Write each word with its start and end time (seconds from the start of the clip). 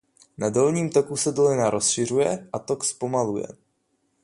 Na 0.37 0.49
dolním 0.49 0.89
toku 0.89 1.17
se 1.17 1.31
dolina 1.31 1.69
rozšiřuje 1.69 2.47
a 2.53 2.59
tok 2.59 2.83
zpomaluje. 2.83 3.47